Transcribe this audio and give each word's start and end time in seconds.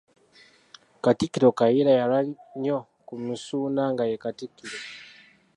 Katikkiro 1.03 1.49
Kayiira 1.57 1.91
yalwa 1.99 2.19
nnyo 2.25 2.77
ku 3.05 3.13
Misuuna 3.25 3.83
nga 3.91 4.03
ye 4.09 4.15
Katikkiro. 4.23 4.77